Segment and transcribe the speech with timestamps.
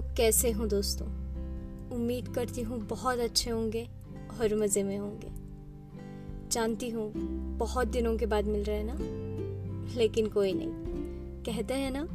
[0.00, 1.06] कैसे हो दोस्तों?
[1.90, 3.88] उम्मीद करती हूँ बहुत अच्छे होंगे
[4.40, 5.28] और मज़े में होंगे।
[6.48, 7.12] जानती हूँ
[7.58, 8.96] बहुत दिनों के बाद मिल रहे हैं ना?
[9.98, 10.68] लेकिन कोई नहीं।
[11.42, 12.08] कहते हैं ना,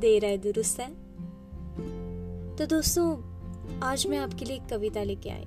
[0.00, 0.90] देर है, दुरुस्त है।
[2.56, 3.32] तो दोस्तों,
[3.80, 5.44] आज मैं आपके लिए कविता लेके आई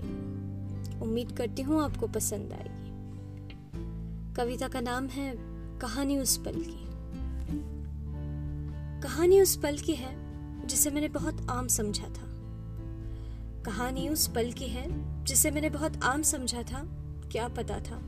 [1.01, 2.85] उम्मीद करती हूँ आपको पसंद आएगी।
[4.33, 5.35] कविता का नाम है
[5.79, 6.85] कहानी उस पल की।
[9.01, 10.24] कहानी उस पल की है
[10.65, 12.35] जिसे मैंने बहुत आम समझा था।
[13.63, 14.85] कहानी उस पल की है
[15.23, 16.83] जिसे मैंने बहुत आम समझा था।
[17.31, 18.01] क्या पता था?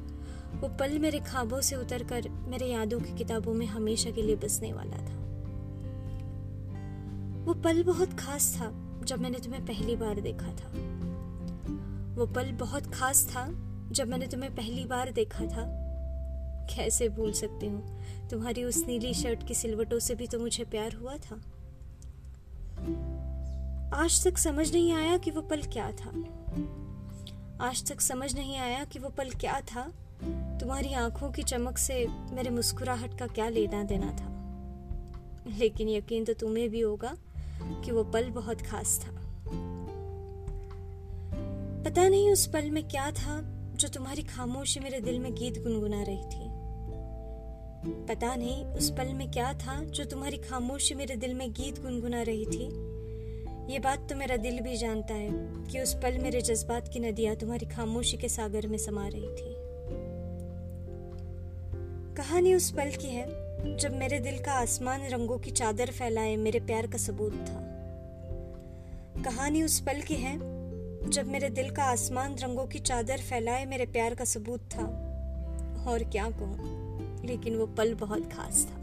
[0.53, 4.73] वो पल मेरे ख्वाबों से उतरकर मेरे यादों की किताबों में हमेशा के लिए बसने
[4.73, 5.17] वाला था।
[7.43, 8.71] वो पल बहुत खास था
[9.05, 10.71] जब मैंने तुम्हें पहली बार देखा था।
[12.15, 13.47] वो पल बहुत खास था
[13.91, 15.83] जब मैंने तुम्हें पहली बार देखा था।
[16.75, 18.01] कैसे भूल सकती हूँ?
[18.29, 21.41] तुम्हारी उस नीली शर्ट की सिलवटों से भी तो मुझे प्यार हुआ था।
[23.93, 26.09] आज तक समझ नहीं आया कि वो पल क्या था।
[27.61, 29.91] आज तक समझ नहीं आया कि वो पल क्या था।
[30.59, 34.37] तुम्हारी आँखों की चमक से मेरे मुस्कुराहट का क्या लेना देना था।
[35.57, 37.17] लेकिन यकीन तो तुम्हें भी होगा
[37.63, 39.11] कि वो पल बहुत खास था।
[41.83, 43.41] पता नहीं उस पल में क्या था
[43.75, 46.66] जो तुम्हारी खामोशी मेरे दिल में गीत गुनगुना रही थी।
[47.85, 52.21] पता नहीं उस पल में क्या था जो तुम्हारी खामोशी मेरे दिल में गीत गुनगुना
[52.21, 52.63] रही थी।
[53.73, 55.29] ये बात तो मेरा दिल भी जानता है
[55.71, 59.55] कि उस पल मेरे जज्बात की नदियाँ तुम्हारी खामोशी के सागर में समा रही थी।
[62.15, 63.25] कहानी उस पल की है
[63.77, 67.63] जब मेरे दिल का आसमान रंगों की चादर फैलाए मेरे प्यार का सबूत था।
[69.23, 70.37] कहानी उस पल की है
[71.09, 74.83] जब मेरे दिल का आसमान रंगों की चादर फैलाए मेरे प्यार का सबूत था।
[75.87, 76.77] और क्या कहूँ?
[77.25, 78.77] लेकिन वो पल बहुत खास था।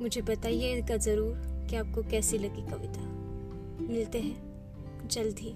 [0.00, 1.34] मुझे बताइएगा ज़रूर
[1.70, 3.00] कि आपको कैसी लगी कविता।
[3.92, 4.54] मिलते हैं।
[5.08, 5.54] जल्द ही।